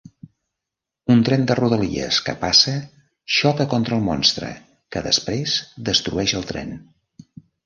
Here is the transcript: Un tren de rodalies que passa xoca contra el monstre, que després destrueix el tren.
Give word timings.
Un 1.15 1.19
tren 1.27 1.43
de 1.51 1.57
rodalies 1.59 2.19
que 2.29 2.35
passa 2.45 2.73
xoca 3.35 3.67
contra 3.75 3.99
el 3.99 4.03
monstre, 4.09 4.51
que 4.97 5.05
després 5.11 5.55
destrueix 5.93 6.35
el 6.43 6.49
tren. 6.55 6.75